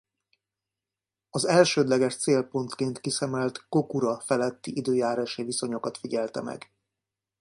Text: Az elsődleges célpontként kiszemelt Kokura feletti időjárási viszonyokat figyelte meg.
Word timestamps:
Az 1.29 1.45
elsődleges 1.45 2.15
célpontként 2.17 2.99
kiszemelt 2.99 3.65
Kokura 3.69 4.19
feletti 4.19 4.77
időjárási 4.77 5.43
viszonyokat 5.43 5.97
figyelte 5.97 6.41
meg. 6.41 6.71